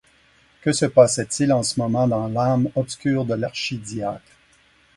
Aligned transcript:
Que 0.61 0.71
se 0.71 0.87
passait-il 0.87 1.53
en 1.53 1.61
ce 1.61 1.79
moment 1.79 2.07
dans 2.07 2.27
l'âme 2.27 2.71
obscure 2.73 3.23
de 3.23 3.35
l'archidiacre? 3.35 4.23